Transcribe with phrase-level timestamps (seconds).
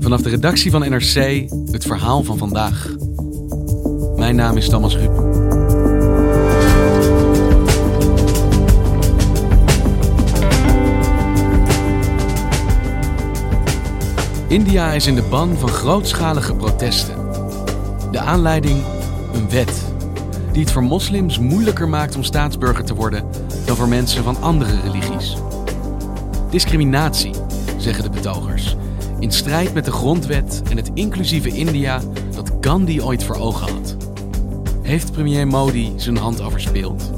[0.00, 2.88] Vanaf de redactie van NRC het verhaal van vandaag.
[4.16, 5.30] Mijn naam is Thomas Rup.
[14.48, 17.14] India is in de ban van grootschalige protesten.
[18.10, 18.82] De aanleiding
[19.32, 19.84] een wet
[20.52, 23.24] die het voor moslims moeilijker maakt om staatsburger te worden
[23.66, 25.36] dan voor mensen van andere religies.
[26.50, 27.34] Discriminatie,
[27.80, 28.76] zeggen de betogers,
[29.18, 32.00] in strijd met de grondwet en het inclusieve India
[32.34, 33.96] dat Gandhi ooit voor ogen had.
[34.82, 37.10] Heeft premier Modi zijn hand overspeeld?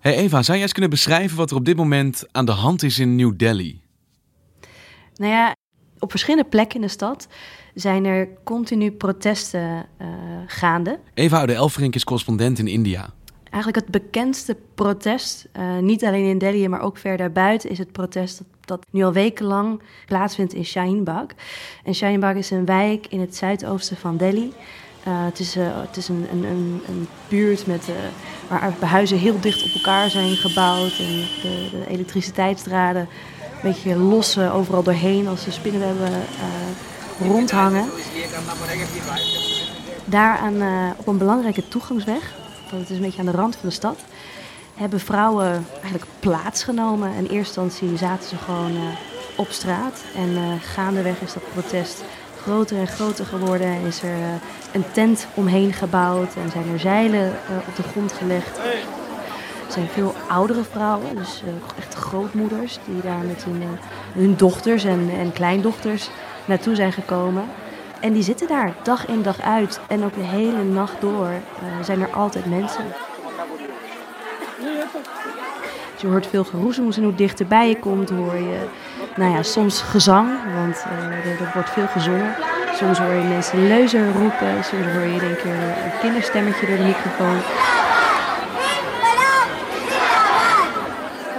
[0.00, 2.82] Hey Eva, zou jij eens kunnen beschrijven wat er op dit moment aan de hand
[2.82, 3.80] is in New Delhi?
[5.14, 5.54] Nou ja,
[5.98, 7.28] op verschillende plekken in de stad
[7.74, 10.06] zijn er continu protesten uh,
[10.46, 10.98] gaande.
[11.14, 13.10] Eva Oude Elfrink is correspondent in India.
[13.50, 17.92] Eigenlijk het bekendste protest, uh, niet alleen in Delhi, maar ook verder buiten, is het
[17.92, 21.26] protest dat, dat nu al wekenlang plaatsvindt in Shahinbag.
[21.84, 24.52] En Shahinbag is een wijk in het zuidoosten van Delhi.
[25.08, 27.88] Uh, het, is, het is een, een, een, een buurt met,
[28.48, 30.98] waar huizen heel dicht op elkaar zijn gebouwd.
[30.98, 31.06] En
[31.42, 36.12] de, de elektriciteitsdraden een beetje los overal doorheen als de spinnenwebben
[37.20, 37.84] rondhangen.
[40.04, 42.32] Daar aan, op een belangrijke toegangsweg,
[42.70, 43.98] want het is een beetje aan de rand van de stad,
[44.74, 47.12] hebben vrouwen eigenlijk plaatsgenomen.
[47.12, 48.76] In eerste instantie zaten ze gewoon
[49.36, 50.02] op straat.
[50.16, 52.02] En gaandeweg is dat protest
[52.42, 53.80] groter en groter geworden.
[53.86, 54.16] Is er
[54.72, 57.32] een tent omheen gebouwd en zijn er zeilen
[57.68, 58.58] op de grond gelegd.
[58.58, 61.42] Er zijn veel oudere vrouwen, dus
[61.78, 63.62] echt grootmoeders, die daar met hun,
[64.12, 66.10] hun dochters en, en kleindochters
[66.50, 67.44] naartoe zijn gekomen.
[68.00, 69.80] En die zitten daar dag in dag uit.
[69.88, 71.30] En ook de hele nacht door
[71.82, 72.84] zijn er altijd mensen.
[75.96, 78.68] Je hoort veel geroezemoes en hoe dichterbij je komt hoor je
[79.16, 82.34] nou ja, soms gezang, want uh, er, wordt veel gezongen.
[82.74, 86.82] Soms hoor je mensen leuzen roepen, soms hoor je denk keer een kinderstemmetje door de
[86.82, 87.38] microfoon.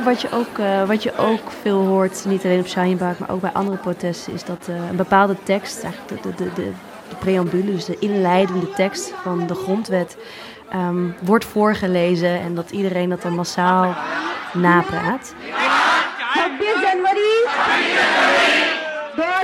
[0.04, 3.42] Wat je, ook, uh, wat je ook veel hoort, niet alleen op Shinebaak, maar ook
[3.42, 6.72] bij andere protesten, is dat uh, een bepaalde tekst, eigenlijk de, de, de,
[7.10, 10.18] de preambule, dus de inleidende tekst van de grondwet,
[10.76, 13.96] um, wordt voorgelezen en dat iedereen dat dan massaal
[14.54, 15.34] napraat.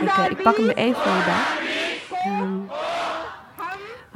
[0.02, 1.67] Ik, ik pak hem er even bij.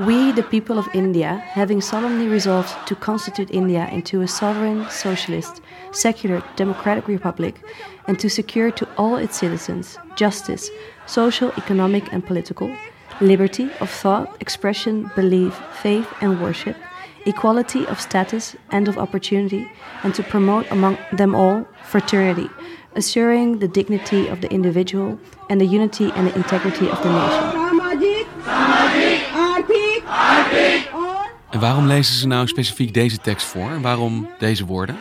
[0.07, 5.62] We, the people of India, having solemnly resolved to constitute India into a sovereign, socialist,
[5.91, 7.62] secular, democratic republic,
[8.07, 10.72] and to secure to all its citizens justice,
[11.06, 12.75] social, economic, and political,
[13.19, 15.53] liberty of thought, expression, belief,
[15.84, 16.78] faith, and worship,
[17.28, 19.72] equality of status and of opportunity,
[20.03, 22.50] and to promote among them all fraternity,
[22.95, 27.60] assuring the dignity of the individual and the unity and the integrity of the nation.
[31.51, 33.81] En waarom lezen ze nou specifiek deze tekst voor?
[33.81, 34.95] Waarom deze woorden?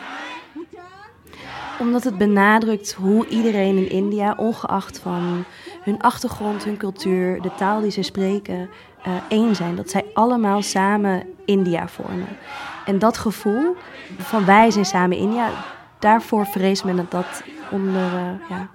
[1.79, 5.45] Omdat het benadrukt hoe iedereen in India, ongeacht van
[5.81, 8.69] hun achtergrond, hun cultuur, de taal die ze spreken,
[9.07, 9.75] uh, één zijn.
[9.75, 12.27] Dat zij allemaal samen India vormen.
[12.85, 13.75] En dat gevoel
[14.17, 15.49] van wij zijn samen India,
[15.99, 18.69] daarvoor vreest men dat dat onder, uh, ja,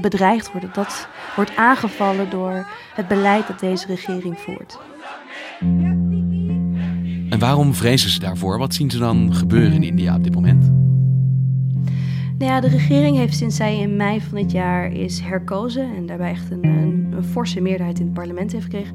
[0.00, 0.74] bedreigd wordt.
[0.74, 4.78] Dat wordt aangevallen door het beleid dat deze regering voert.
[7.44, 8.58] Waarom vrezen ze daarvoor?
[8.58, 10.70] Wat zien ze dan gebeuren in India op dit moment?
[12.38, 16.06] Nou ja, de regering heeft sinds zij in mei van dit jaar is herkozen en
[16.06, 18.94] daarbij echt een, een, een forse meerderheid in het parlement heeft gekregen,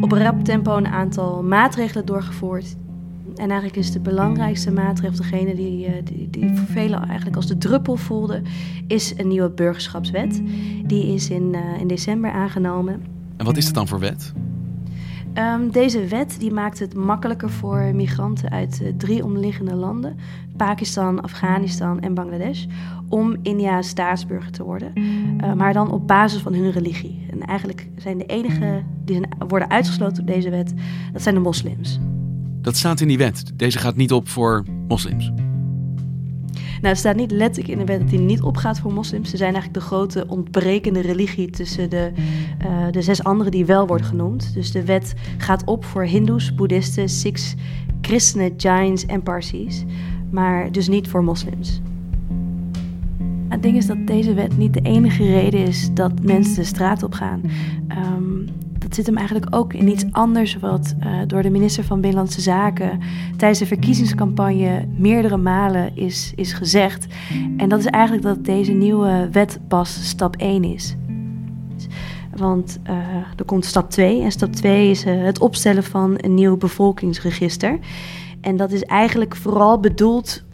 [0.00, 2.76] op rap tempo een aantal maatregelen doorgevoerd.
[3.34, 7.46] En eigenlijk is de belangrijkste maatregel, degene die, eh, die, die voor velen eigenlijk als
[7.46, 8.42] de druppel voelde,
[8.86, 10.42] is een nieuwe burgerschapswet.
[10.86, 13.02] Die is in, uh, in december aangenomen.
[13.36, 14.32] En wat is dat dan voor wet?
[15.38, 20.16] Um, deze wet die maakt het makkelijker voor migranten uit uh, drie omliggende landen,
[20.56, 22.64] Pakistan, Afghanistan en Bangladesh,
[23.08, 24.92] om India staatsburger te worden.
[24.96, 27.26] Uh, maar dan op basis van hun religie.
[27.30, 30.74] En eigenlijk zijn de enige die zijn, worden uitgesloten door deze wet,
[31.12, 31.98] dat zijn de moslims.
[32.60, 33.52] Dat staat in die wet.
[33.54, 35.32] Deze gaat niet op voor moslims.
[36.80, 39.30] Nou, het staat niet letterlijk in de wet dat die niet opgaat voor moslims.
[39.30, 42.12] Ze zijn eigenlijk de grote ontbrekende religie tussen de,
[42.62, 44.54] uh, de zes andere die wel worden genoemd.
[44.54, 47.54] Dus de wet gaat op voor hindoes, boeddhisten, sikhs,
[48.00, 49.84] christenen, jains en parsis.
[50.30, 51.80] Maar dus niet voor moslims.
[53.48, 57.02] Het ding is dat deze wet niet de enige reden is dat mensen de straat
[57.02, 57.40] op gaan.
[57.88, 58.47] Dat
[58.98, 63.00] zit hem eigenlijk ook in iets anders wat uh, door de minister van Binnenlandse Zaken
[63.36, 67.06] tijdens de verkiezingscampagne meerdere malen is, is gezegd.
[67.56, 70.96] En dat is eigenlijk dat deze nieuwe wet pas stap 1 is.
[72.36, 72.96] Want uh,
[73.36, 77.78] er komt stap 2 en stap 2 is uh, het opstellen van een nieuw bevolkingsregister.
[78.40, 80.44] En dat is eigenlijk vooral bedoeld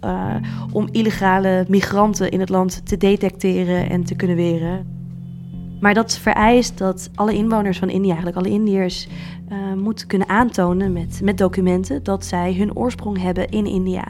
[0.73, 5.04] om illegale migranten in het land te detecteren en te kunnen weren.
[5.85, 9.09] Maar dat vereist dat alle inwoners van India, eigenlijk alle Indiërs,
[9.53, 14.05] uh, moeten kunnen aantonen met, met documenten dat zij hun oorsprong hebben in India.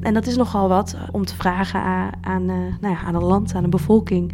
[0.00, 3.24] En dat is nogal wat om te vragen aan, aan, uh, nou ja, aan een
[3.24, 4.32] land, aan een bevolking,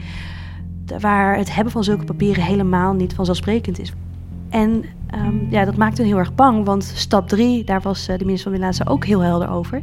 [1.00, 3.92] waar het hebben van zulke papieren helemaal niet vanzelfsprekend is.
[4.48, 4.84] En
[5.14, 8.24] um, ja, dat maakt hen heel erg bang, want stap 3, daar was uh, de
[8.24, 9.82] minister van Binnenlandse ook heel helder over.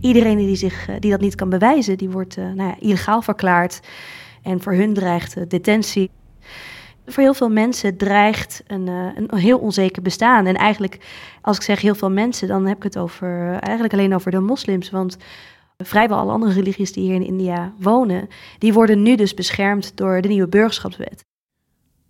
[0.00, 3.80] Iedereen die, zich, die dat niet kan bewijzen, die wordt nou ja, illegaal verklaard.
[4.42, 6.10] En voor hun dreigt detentie.
[7.06, 10.46] Voor heel veel mensen dreigt een, uh, een heel onzeker bestaan.
[10.46, 10.98] En eigenlijk,
[11.42, 14.40] als ik zeg heel veel mensen, dan heb ik het over, eigenlijk alleen over de
[14.40, 14.90] moslims.
[14.90, 15.16] Want
[15.78, 18.28] vrijwel alle andere religies die hier in India wonen,
[18.58, 21.24] die worden nu dus beschermd door de nieuwe burgerschapswet.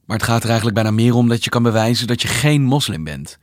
[0.04, 2.62] Maar het gaat er eigenlijk bijna meer om dat je kan bewijzen dat je geen
[2.62, 3.38] moslim bent.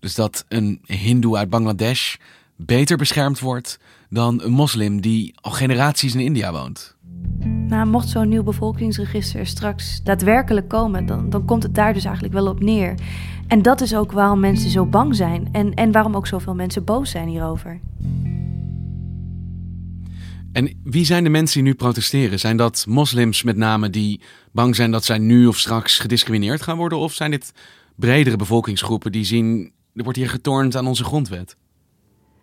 [0.00, 2.16] Dus dat een hindoe uit Bangladesh
[2.56, 3.78] beter beschermd wordt
[4.08, 6.96] dan een moslim die al generaties in India woont.
[7.72, 12.34] Nou, mocht zo'n nieuw bevolkingsregister straks daadwerkelijk komen, dan, dan komt het daar dus eigenlijk
[12.34, 12.94] wel op neer.
[13.46, 16.84] En dat is ook waarom mensen zo bang zijn en, en waarom ook zoveel mensen
[16.84, 17.80] boos zijn hierover.
[20.52, 22.38] En wie zijn de mensen die nu protesteren?
[22.38, 24.20] Zijn dat moslims met name die
[24.50, 26.98] bang zijn dat zij nu of straks gediscrimineerd gaan worden?
[26.98, 27.52] Of zijn dit
[27.96, 31.56] bredere bevolkingsgroepen die zien, er wordt hier getornd aan onze grondwet?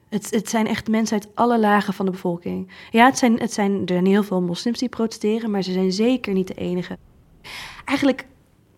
[0.09, 2.71] Het, het, zijn echt mensen uit alle lagen van de bevolking.
[2.91, 6.33] Ja, het zijn, het zijn, er heel veel moslims die protesteren, maar ze zijn zeker
[6.33, 6.97] niet de enige.
[7.85, 8.25] Eigenlijk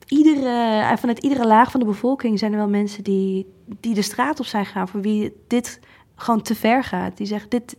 [0.06, 3.45] iedere, vanuit iedere laag van de bevolking zijn er wel mensen die,
[3.80, 5.80] die de straat op zijn gaan, voor wie dit
[6.16, 7.18] gewoon te ver gaat.
[7.18, 7.77] Die zeggen, dit,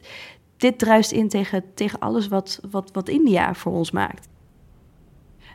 [0.57, 4.29] dit druist in tegen, tegen alles wat, wat, wat India voor ons maakt.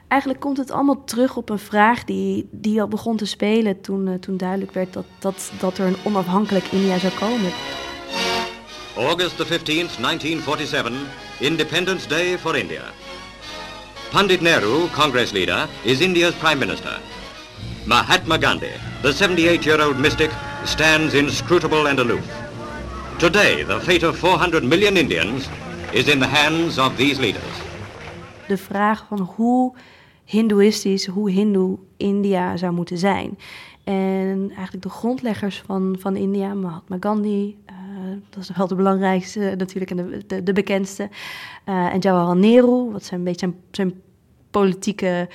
[0.08, 4.08] Eigenlijk komt het allemaal terug op een vraag die, die al begon te spelen toen,
[4.08, 7.52] uh, toen duidelijk werd dat, dat, dat er een onafhankelijk India zou komen.
[8.98, 11.08] August the 15th, 1947,
[11.40, 12.84] Independence Day for India.
[14.10, 16.98] Pandit Nehru, Congress leader, is India's Prime Minister.
[17.86, 18.72] Mahatma Gandhi,
[19.04, 20.32] the 78-year-old mystic,
[20.66, 22.26] stands inscrutable and aloof.
[23.20, 25.48] Today, the fate of 400 million Indians
[25.94, 27.62] is in the hands of these leaders.
[28.48, 29.76] De vraag van hoe
[30.24, 33.38] hindoeïstisch, hoe hindoe India zou moeten zijn.
[33.84, 37.77] En eigenlijk de grondleggers van, van India, Mahatma Gandhi, uh,
[38.30, 41.10] dat is wel de belangrijkste natuurlijk en de, de, bekendste.
[41.70, 44.02] Uh, en Jawaharlal Nehru, wat zijn een beetje zijn, zijn
[44.52, 45.30] politieke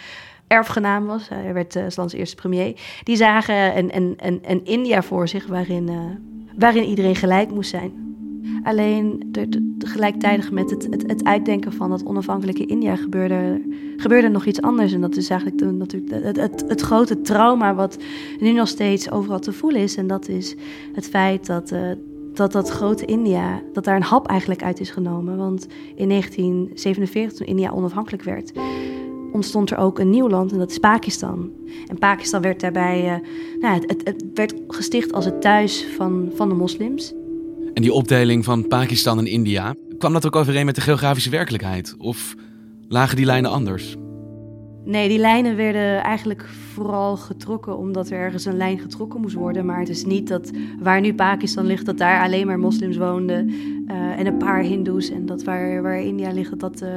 [0.46, 1.28] erfgenaam was.
[1.28, 2.80] Hij werd uh, eerste premier.
[3.02, 5.90] Die zagen een, een, een, een India voor zich waarin,
[6.58, 8.02] waarin iedereen gelijk moest zijn.
[8.62, 9.32] Alleen
[9.78, 13.62] gelijktijdig met het, het, uitdenken van dat onafhankelijke India gebeurde,
[13.96, 14.92] gebeurde nog iets anders.
[14.92, 17.98] En dat is eigenlijk natuurlijk het, het, het, grote trauma wat
[18.40, 19.96] nu nog steeds overal te voelen is.
[19.96, 20.54] En dat is
[20.92, 21.74] het feit dat,
[22.34, 25.36] dat dat grote India, dat daar een hap eigenlijk uit is genomen.
[25.36, 28.52] Want in 1947, toen India onafhankelijk werd,
[29.32, 31.50] ontstond er ook een nieuw land en dat is Pakistan.
[31.86, 33.28] En Pakistan werd daarbij, uh,
[33.60, 37.12] nou, het, het, het werd gesticht als het thuis van, van de moslims.
[37.74, 41.94] En die opdeling van Pakistan en India, kwam dat ook overeen met de geografische werkelijkheid?
[41.98, 42.34] Of
[42.88, 43.96] lagen die lijnen anders?
[44.84, 49.66] Nee, die lijnen werden eigenlijk vooral getrokken omdat er ergens een lijn getrokken moest worden.
[49.66, 53.48] Maar het is niet dat waar nu Pakistan ligt, dat daar alleen maar moslims woonden
[53.48, 55.10] uh, en een paar hindoes.
[55.10, 56.88] En dat waar, waar India ligt, dat uh,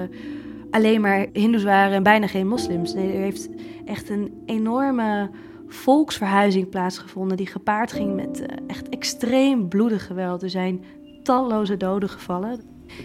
[0.71, 2.93] alleen maar hindoes waren en bijna geen moslims.
[2.93, 3.49] Nee, er heeft
[3.85, 5.29] echt een enorme
[5.67, 10.43] volksverhuizing plaatsgevonden die gepaard ging met uh, echt extreem bloedig geweld.
[10.43, 10.83] Er zijn
[11.23, 12.59] talloze doden gevallen.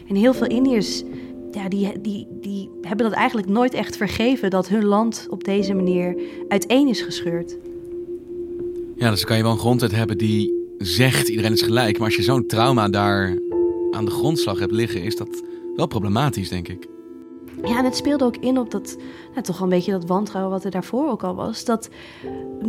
[0.08, 1.04] En heel veel Indiërs
[1.50, 5.74] ja, die, die, die hebben dat eigenlijk nooit echt vergeven dat hun land op deze
[5.74, 7.58] manier uiteen is gescheurd.
[8.96, 11.98] Ja, dus kan je wel een grondwet hebben die zegt iedereen is gelijk.
[11.98, 13.38] Maar als je zo'n trauma daar
[13.90, 15.42] aan de grondslag hebt liggen, is dat
[15.76, 16.88] wel problematisch, denk ik.
[17.64, 18.96] Ja, en het speelde ook in op dat,
[19.30, 21.64] nou, toch wel een beetje dat wantrouwen wat er daarvoor ook al was.
[21.64, 21.88] Dat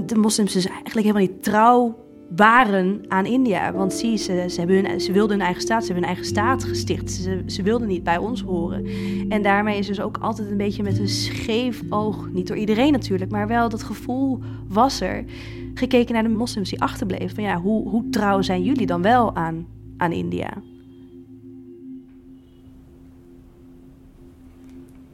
[0.05, 1.95] de moslims dus eigenlijk helemaal niet trouw
[2.35, 3.73] waren aan India.
[3.73, 7.11] Want zie, ze, ze, ze wilden hun eigen staat, ze hebben hun eigen staat gesticht.
[7.11, 8.85] Ze, ze wilden niet bij ons horen.
[9.29, 12.91] En daarmee is dus ook altijd een beetje met een scheef oog, niet door iedereen
[12.91, 15.25] natuurlijk, maar wel dat gevoel was er.
[15.73, 17.35] Gekeken naar de moslims die achterbleven.
[17.35, 20.49] Van ja, hoe, hoe trouw zijn jullie dan wel aan, aan India?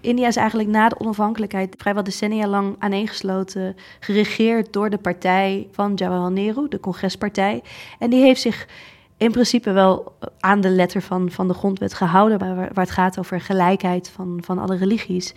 [0.07, 5.93] India is eigenlijk na de onafhankelijkheid vrijwel decennia lang aaneengesloten, geregeerd door de partij van
[5.95, 7.63] Jawaharlal Nehru, de congrespartij.
[7.99, 8.67] En die heeft zich
[9.17, 13.19] in principe wel aan de letter van, van de grondwet gehouden, waar, waar het gaat
[13.19, 15.33] over gelijkheid van, van alle religies.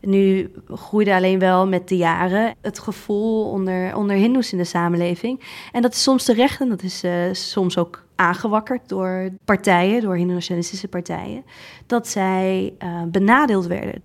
[0.00, 5.40] Nu groeide alleen wel met de jaren het gevoel onder, onder Hindoes in de samenleving.
[5.72, 10.16] En dat is soms terecht en dat is uh, soms ook aangewakkerd door partijen, door
[10.16, 11.44] Hindoe-nationalistische partijen,
[11.86, 14.02] dat zij uh, benadeeld werden.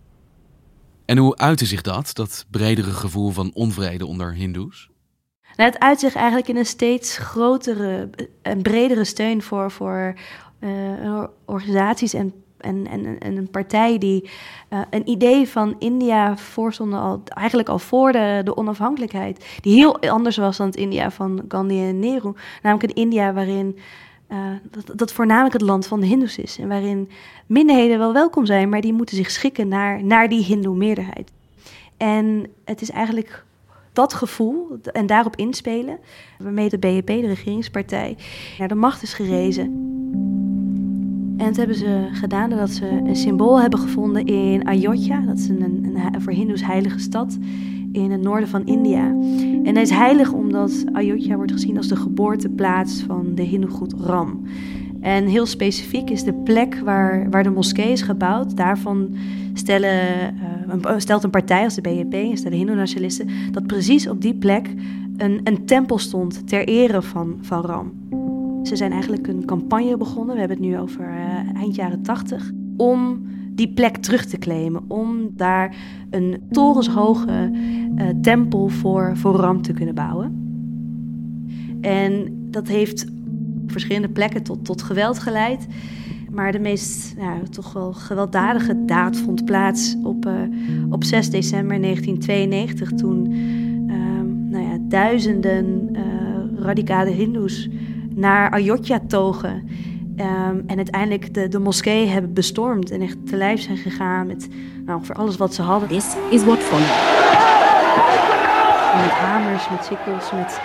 [1.06, 4.90] En hoe uitte zich dat, dat bredere gevoel van onvrede onder Hindoes?
[5.56, 8.10] Nou, het uit zich eigenlijk in een steeds grotere
[8.42, 10.14] en bredere steun voor, voor
[10.60, 14.30] uh, organisaties en en, en, en een partij die
[14.70, 19.58] uh, een idee van India voorstonden al, eigenlijk al voor de, de onafhankelijkheid.
[19.62, 22.34] Die heel anders was dan het India van Gandhi en Nehru.
[22.62, 23.78] Namelijk een India waarin
[24.32, 24.38] uh,
[24.72, 26.58] dat, dat voornamelijk het land van de Hindoes is.
[26.58, 27.10] En waarin
[27.46, 31.32] minderheden wel welkom zijn, maar die moeten zich schikken naar, naar die Hindoe-meerderheid.
[31.98, 33.46] En het is eigenlijk
[33.94, 35.98] dat gevoel en daarop inspelen,
[36.38, 38.18] waarmee de BNP, de regeringspartij,
[38.58, 39.98] naar de macht is gerezen.
[41.40, 45.20] En dat hebben ze gedaan doordat ze een symbool hebben gevonden in Ayodhya.
[45.20, 47.38] Dat is een, een, voor Hindoes heilige stad
[47.92, 49.06] in het noorden van India.
[49.64, 54.42] En hij is heilig omdat Ayodhya wordt gezien als de geboorteplaats van de Hindoe-god Ram.
[55.02, 58.58] En heel specifiek is de plek waar, waar de moskee is gebouwd.
[58.58, 59.16] Daarvan
[59.54, 60.36] stellen,
[60.86, 64.74] uh, stelt een partij als de BNP en stellen Hindoe-nationalisten dat precies op die plek
[65.18, 67.92] een, een tempel stond ter ere van, van Ram.
[68.64, 72.52] Ze zijn eigenlijk een campagne begonnen, we hebben het nu over uh, eind jaren 80,
[72.78, 74.84] om die plek terug te claimen.
[74.88, 75.76] Om daar
[76.10, 77.52] een torenshoge
[77.96, 80.48] uh, tempel voor, voor Ram te kunnen bouwen.
[81.82, 83.06] En dat heeft
[83.62, 85.68] op verschillende plekken tot, tot geweld geleid.
[86.32, 87.16] Maar de meest
[87.50, 90.34] toch wel gewelddadige daad vond plaats op, uh,
[90.90, 92.92] op 6 december 1992.
[92.92, 93.96] Toen uh,
[94.52, 95.90] nou ja, duizenden
[96.56, 97.70] radicale Hindoes
[98.16, 99.70] naar Ayodhya togen.
[100.18, 104.48] Um, en uiteindelijk de, de moskee hebben bestormd en echt te lijf zijn gegaan met
[104.86, 105.90] nou, voor alles wat ze hadden.
[105.90, 106.88] This is what follows.
[108.96, 110.62] Met hamers, met sikkels, met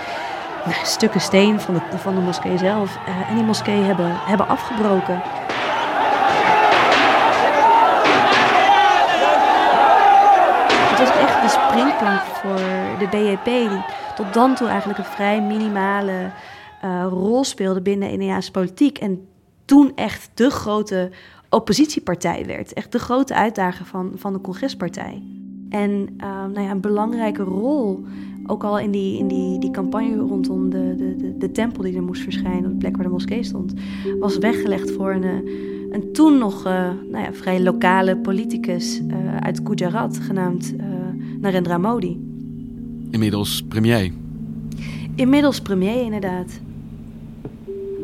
[0.64, 2.98] nou, stukken steen van de, van de moskee zelf.
[3.08, 5.20] Uh, en die moskee hebben, hebben afgebroken.
[10.90, 12.60] Het was echt de springplank voor
[12.98, 13.84] de BEP, die
[14.14, 16.30] tot dan toe eigenlijk een vrij minimale
[16.84, 18.98] uh, rol speelde binnen de Indiaanse politiek.
[18.98, 19.26] En
[19.64, 21.10] toen echt de grote
[21.50, 22.72] oppositiepartij werd.
[22.72, 25.22] Echt de grote uitdager van, van de congrespartij.
[25.68, 28.04] En uh, nou ja, een belangrijke rol,
[28.46, 31.96] ook al in die, in die, die campagne rondom de, de, de, de tempel die
[31.96, 33.72] er moest verschijnen, op de plek waar de moskee stond,
[34.20, 39.36] was weggelegd voor een, eh, een toen nog uh, nou ja, vrij lokale politicus uh,
[39.36, 40.74] uit Gujarat, genaamd
[41.40, 42.20] Narendra Modi.
[43.10, 44.12] Inmiddels premier.
[45.14, 46.60] Inmiddels premier, inderdaad.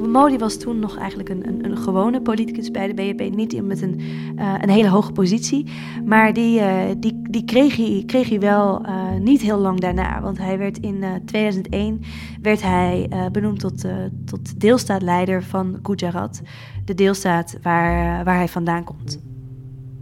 [0.09, 3.35] Modi was toen nog eigenlijk een, een, een gewone politicus bij de BNP.
[3.35, 4.01] Niet met een,
[4.39, 5.67] uh, een hele hoge positie.
[6.05, 10.21] Maar die, uh, die, die kreeg, hij, kreeg hij wel uh, niet heel lang daarna.
[10.21, 12.01] Want hij werd in 2001
[12.43, 13.85] werd hij, benoemd tot,
[14.25, 16.43] tot deelstaatleider van Gujarat.
[16.85, 19.30] De deelstaat waar, waar hij vandaan komt.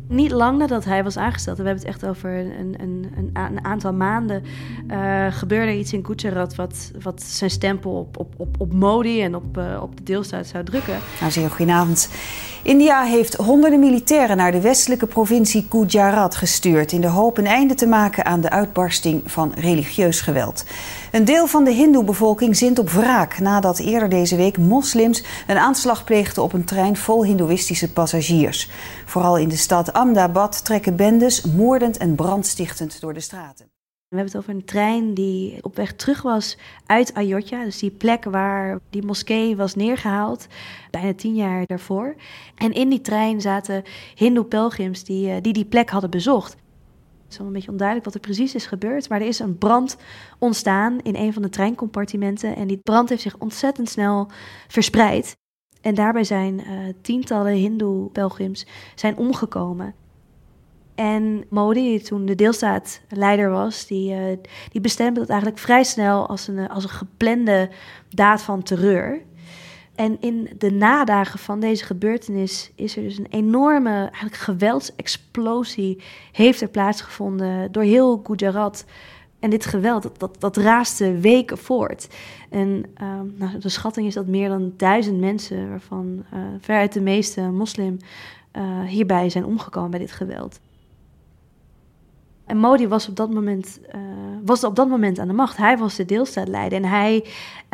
[0.08, 3.64] Niet lang nadat hij was aangesteld, we hebben het echt over een, een, een, een
[3.64, 4.42] aantal maanden,
[4.90, 9.34] uh, gebeurde iets in Gujarat wat, wat zijn stempel op, op, op, op Modi en
[9.34, 10.98] op, uh, op de deelstaat zou drukken.
[11.20, 12.10] Nou, zeer goedenavond.
[12.62, 17.74] India heeft honderden militairen naar de westelijke provincie Gujarat gestuurd in de hoop een einde
[17.74, 20.64] te maken aan de uitbarsting van religieus geweld.
[21.12, 26.04] Een deel van de Hindoe-bevolking zint op wraak nadat eerder deze week moslims een aanslag
[26.04, 28.70] pleegden op een trein vol Hindoeïstische passagiers.
[29.06, 33.77] Vooral in de stad Ahmedabad trekken bendes moordend en brandstichtend door de straten.
[34.08, 37.90] We hebben het over een trein die op weg terug was uit Ayodhya, dus die
[37.90, 40.46] plek waar die moskee was neergehaald,
[40.90, 42.14] bijna tien jaar daarvoor.
[42.54, 43.82] En in die trein zaten
[44.14, 46.52] Hindoe-pelgrims die, eh, die die plek hadden bezocht.
[46.52, 49.58] Het is wel een beetje onduidelijk wat er precies is gebeurd, maar er is een
[49.58, 49.96] brand
[50.38, 54.30] ontstaan in een van de treincompartimenten en die brand heeft zich ontzettend snel
[54.68, 55.36] verspreid.
[55.80, 59.94] En daarbij zijn uh, tientallen Hindoe-pelgrims zijn omgekomen.
[60.98, 64.36] En Modi, toen de deelstaatleider was, die, uh,
[64.70, 67.70] die bestemde dat eigenlijk vrij snel als een, als een geplande
[68.08, 69.22] daad van terreur.
[69.94, 76.02] En in de nadagen van deze gebeurtenis is er dus een enorme eigenlijk geweldsexplosie
[76.32, 78.84] heeft er plaatsgevonden door heel Gujarat.
[79.40, 82.08] En dit geweld, dat, dat, raaste weken voort.
[82.50, 87.00] En uh, nou, de schatting is dat meer dan duizend mensen, waarvan uh, veruit de
[87.00, 87.96] meeste moslim,
[88.86, 90.60] hierbij zijn omgekomen bij dit geweld.
[92.48, 94.00] En Modi was op dat moment, uh,
[94.44, 95.56] was op dat moment aan de macht.
[95.56, 96.78] Hij was de deelstaatleider.
[96.78, 97.24] En hij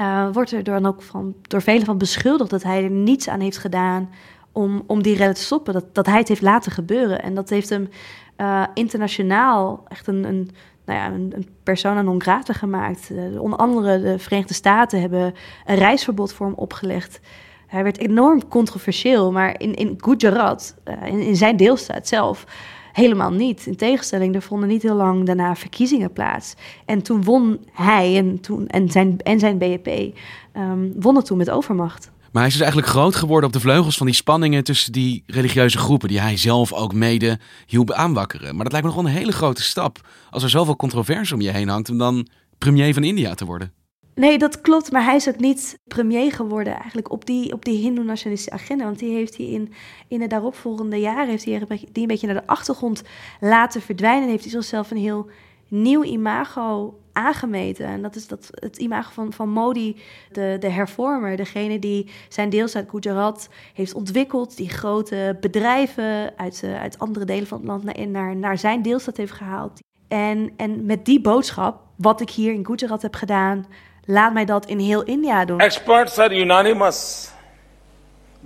[0.01, 3.41] uh, wordt er dan ook van, door velen van beschuldigd dat hij er niets aan
[3.41, 4.11] heeft gedaan
[4.53, 5.73] om, om die redden te stoppen.
[5.73, 7.23] Dat, dat hij het heeft laten gebeuren.
[7.23, 7.89] En dat heeft hem
[8.37, 10.51] uh, internationaal echt een, een,
[10.85, 13.11] nou ja, een, een persona non grata gemaakt.
[13.39, 17.21] onder andere de Verenigde Staten hebben een reisverbod voor hem opgelegd.
[17.67, 22.45] Hij werd enorm controversieel, maar in, in Gujarat, in, in zijn deelstaat zelf
[22.95, 23.67] Helemaal niet.
[23.67, 26.55] In tegenstelling, er vonden niet heel lang daarna verkiezingen plaats.
[26.85, 30.13] En toen won hij en, toen, en, zijn, en zijn BNP um,
[30.53, 32.11] ehm, wonnen toen met overmacht.
[32.33, 35.23] Maar hij is dus eigenlijk groot geworden op de vleugels van die spanningen tussen die
[35.27, 38.55] religieuze groepen, die hij zelf ook mede hielp aanwakkeren.
[38.55, 40.09] Maar dat lijkt me nog wel een hele grote stap.
[40.31, 43.73] Als er zoveel controverse om je heen hangt, om dan premier van India te worden.
[44.15, 44.93] Nee, dat klopt.
[44.93, 48.85] Maar hij is ook niet premier geworden eigenlijk op die, op die hindoe-nationalistische agenda.
[48.85, 49.73] Want die heeft hij in,
[50.09, 53.03] in de daaropvolgende jaren heeft hij die een beetje naar de achtergrond
[53.41, 54.23] laten verdwijnen.
[54.23, 55.29] En heeft hij zichzelf een heel
[55.69, 57.87] nieuw imago aangemeten.
[57.87, 59.97] En dat is dat, het imago van, van Modi,
[60.33, 61.37] de, de hervormer.
[61.37, 64.57] Degene die zijn deelstaat Gujarat heeft ontwikkeld.
[64.57, 68.83] Die grote bedrijven uit, uh, uit andere delen van het land naar, naar, naar zijn
[68.83, 69.81] deelstaat heeft gehaald.
[70.14, 73.66] En, en met die boodschap, wat ik hier in Gujarat heb gedaan
[74.12, 75.60] Laat mij dat in heel India doen.
[75.60, 77.30] Experts are unanimous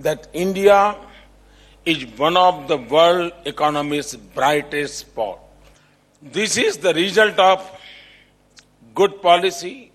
[0.01, 0.95] that India
[1.83, 5.37] is one of the world economy's brightest spot.
[6.31, 7.71] This is the result of
[8.93, 9.89] good policy,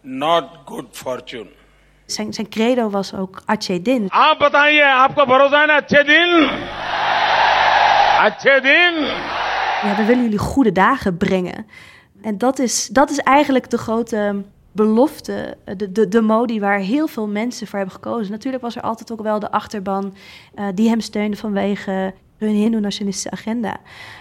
[0.00, 1.48] not good fortune.
[2.06, 4.08] Zijn, zijn credo was ook Aceh Din.
[4.08, 6.28] आप बताइए आपको भरोसा है ना अच्छे दिन
[8.28, 8.94] अच्छे दिन
[9.85, 11.65] ja, we willen jullie goede dagen brengen.
[12.21, 17.07] En dat is, dat is eigenlijk de grote belofte, de, de, de modi waar heel
[17.07, 18.31] veel mensen voor hebben gekozen.
[18.31, 20.13] Natuurlijk was er altijd ook wel de achterban
[20.55, 23.77] uh, die hem steunde vanwege hun hindoe-nationalistische agenda.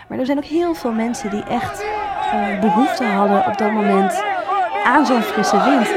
[0.09, 4.22] Maar er zijn ook heel veel mensen die echt uh, behoefte hadden op dat moment
[4.85, 5.88] aan zo'n frisse wind.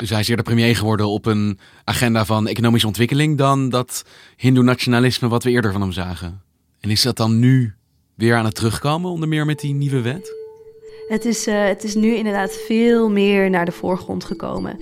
[0.00, 4.04] Dus hij is eerder premier geworden op een agenda van economische ontwikkeling dan dat
[4.36, 6.42] hindoe-nationalisme wat we eerder van hem zagen.
[6.80, 7.74] En is dat dan nu
[8.14, 10.36] weer aan het terugkomen, onder meer met die nieuwe wet?
[11.08, 14.76] Het is, uh, het is nu inderdaad veel meer naar de voorgrond gekomen.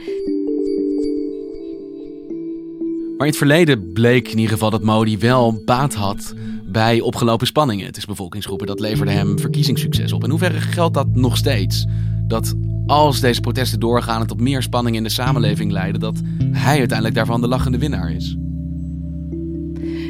[3.16, 7.46] Maar in het verleden bleek in ieder geval dat Modi wel baat had bij opgelopen
[7.46, 8.66] spanningen tussen bevolkingsgroepen.
[8.66, 10.24] Dat leverde hem verkiezingssucces op.
[10.24, 11.86] In hoeverre geldt dat nog steeds?
[12.26, 12.54] Dat
[12.86, 16.20] als deze protesten doorgaan en tot meer spanning in de samenleving leiden, dat
[16.52, 18.36] hij uiteindelijk daarvan de lachende winnaar is?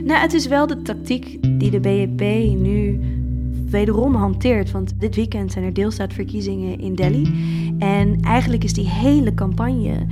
[0.05, 2.21] Nou, het is wel de tactiek die de BNP
[2.61, 3.01] nu
[3.71, 4.71] wederom hanteert.
[4.71, 7.27] Want dit weekend zijn er deelstaatverkiezingen in Delhi.
[7.79, 10.07] En eigenlijk is die hele campagne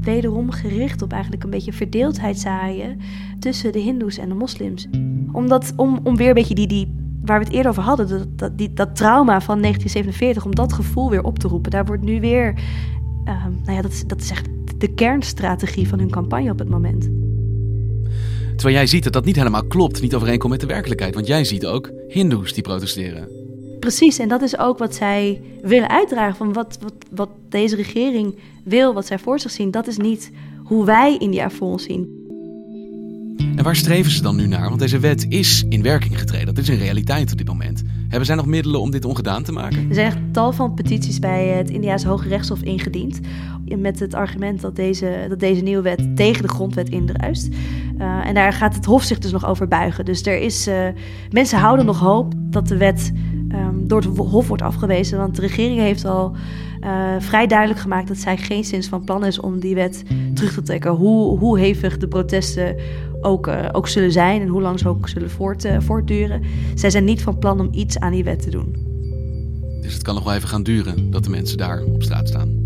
[0.00, 3.00] wederom gericht op eigenlijk een beetje verdeeldheid zaaien
[3.38, 4.88] tussen de Hindoes en de moslims.
[5.32, 8.38] Omdat, om, om weer een beetje die, die, waar we het eerder over hadden, dat,
[8.38, 11.70] dat, die, dat trauma van 1947, om dat gevoel weer op te roepen.
[11.70, 12.54] Daar wordt nu weer,
[13.24, 14.46] uh, nou ja, dat is, dat is echt
[14.78, 17.08] de kernstrategie van hun campagne op het moment.
[18.56, 21.14] Terwijl jij ziet dat dat niet helemaal klopt, niet overeenkomt met de werkelijkheid.
[21.14, 23.28] Want jij ziet ook Hindoes die protesteren.
[23.80, 26.36] Precies, en dat is ook wat zij willen uitdragen.
[26.36, 30.30] Van wat, wat, wat deze regering wil, wat zij voor zich zien, dat is niet
[30.64, 32.23] hoe wij India voor ons zien.
[33.64, 34.68] Waar streven ze dan nu naar?
[34.68, 36.46] Want deze wet is in werking getreden.
[36.46, 37.82] Dat is een realiteit op dit moment.
[38.08, 39.88] Hebben zij nog middelen om dit ongedaan te maken?
[39.88, 43.20] Er zijn echt tal van petities bij het India's Hoge Rechtshof ingediend.
[43.78, 47.48] Met het argument dat deze, dat deze nieuwe wet tegen de grondwet indruist.
[47.98, 50.04] Uh, en daar gaat het Hof zich dus nog over buigen.
[50.04, 50.86] Dus er is, uh,
[51.30, 53.12] mensen houden nog hoop dat de wet
[53.52, 55.18] um, door het Hof wordt afgewezen.
[55.18, 56.36] Want de regering heeft al
[56.84, 60.02] uh, vrij duidelijk gemaakt dat zij geen zins van plan is om die wet
[60.34, 60.90] terug te trekken.
[60.90, 62.76] Hoe, hoe hevig de protesten
[63.20, 66.42] ook, uh, ook zullen zijn en hoe lang ze ook zullen voort, uh, voortduren.
[66.74, 68.76] Zij zijn niet van plan om iets aan die wet te doen.
[69.82, 72.63] Dus het kan nog wel even gaan duren dat de mensen daar op straat staan.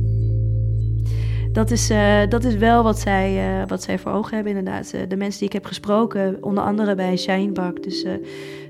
[1.53, 4.91] Dat is, uh, dat is wel wat zij, wat zij voor ogen hebben, inderdaad.
[5.09, 8.05] de mensen die ik heb gesproken, onder andere bij Bak, dus,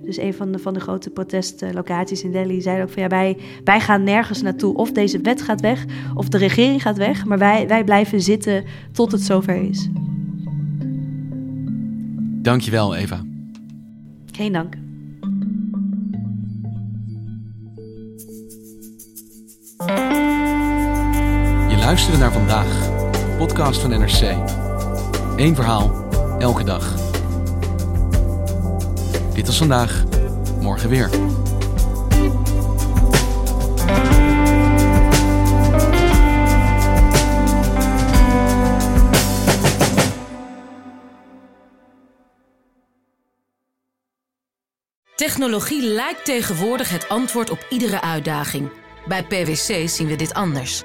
[0.03, 3.37] dus een van de, van de grote protestlocaties in Delhi, zeiden ook van ja, wij,
[3.65, 4.77] wij gaan nergens naartoe.
[4.77, 8.65] Of deze wet gaat weg, of de regering gaat weg, maar wij, wij blijven zitten
[8.93, 9.89] tot het zover is.
[12.43, 13.23] Dankjewel, Eva.
[14.33, 14.77] Geen dank.
[21.89, 22.91] Luisterde naar vandaag,
[23.37, 24.21] podcast van NRC.
[25.37, 26.95] Eén verhaal, elke dag.
[29.35, 30.05] Dit was vandaag,
[30.61, 31.11] morgen weer.
[45.15, 48.71] Technologie lijkt tegenwoordig het antwoord op iedere uitdaging.
[49.07, 50.85] Bij PwC zien we dit anders.